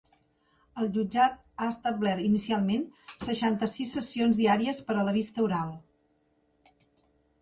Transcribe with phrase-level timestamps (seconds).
[0.83, 2.87] El jutjat ha establert inicialment
[3.27, 5.75] seixanta-sis sessions diàries per a la vista oral.